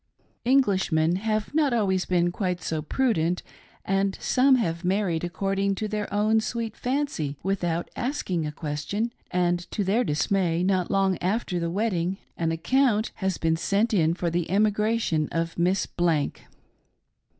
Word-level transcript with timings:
Englishmen 0.47 1.17
have 1.17 1.53
not 1.53 1.73
always 1.73 2.05
been 2.05 2.31
quite 2.31 2.59
so 2.59 2.81
prudent, 2.81 3.43
and 3.85 4.17
some 4.19 4.55
have 4.55 4.83
married 4.83 5.23
a<;cording 5.23 5.75
to 5.75 5.87
their 5.87 6.11
own 6.11 6.39
sweet 6.39 6.75
fancy 6.75 7.37
without 7.43 7.87
asking 7.95 8.43
a 8.47 8.51
question, 8.51 9.13
and 9.29 9.69
to 9.69 9.83
their 9.83 10.03
dismay, 10.03 10.63
not 10.63 10.89
long 10.89 11.19
after 11.19 11.59
the 11.59 11.69
wedding, 11.69 12.17
an 12.35 12.51
account 12.51 13.11
has 13.17 13.37
been 13.37 13.55
sent 13.55 13.93
in 13.93 14.15
for 14.15 14.31
the 14.31 14.49
emigration 14.49 15.29
of 15.31 15.59
Miss 15.59 15.85
Blank. 15.85 16.47